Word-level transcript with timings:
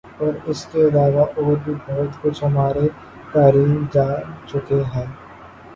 اور 0.17 0.33
اس 0.45 0.65
کے 0.65 0.81
علاوہ 0.81 1.25
اور 1.35 1.55
بھی 1.57 1.73
بہت 1.87 2.21
کچھ 2.21 2.43
ہمارے 2.43 2.87
قارئین 3.31 3.85
جان 3.93 4.19
چکے 4.47 4.81
ہیں۔ 4.93 5.05